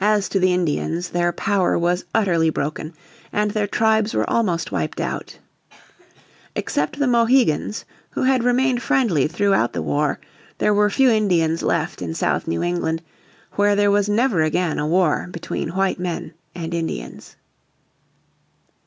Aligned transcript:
As 0.00 0.30
to 0.30 0.38
the 0.40 0.54
Indians 0.54 1.10
their 1.10 1.30
power 1.30 1.78
was 1.78 2.06
utterly 2.14 2.48
broken, 2.48 2.94
and 3.30 3.50
their 3.50 3.66
tribes 3.66 4.14
were 4.14 4.30
almost 4.30 4.72
wiped 4.72 4.98
out. 4.98 5.36
Except 6.56 6.98
the 6.98 7.06
Mohegans, 7.06 7.84
who 8.12 8.22
had 8.22 8.42
remained 8.42 8.80
friendly 8.80 9.28
throughout 9.28 9.74
the 9.74 9.82
war, 9.82 10.20
there 10.56 10.72
were 10.72 10.88
few 10.88 11.10
Indians 11.10 11.62
left 11.62 12.00
in 12.00 12.14
south 12.14 12.48
New 12.48 12.62
England, 12.62 13.02
where 13.56 13.76
there 13.76 13.90
was 13.90 14.08
never 14.08 14.40
again 14.40 14.78
a 14.78 14.86
war 14.86 15.28
between 15.30 15.74
white 15.76 15.98
men 15.98 16.32
and 16.54 16.72
Indians. 16.72 17.36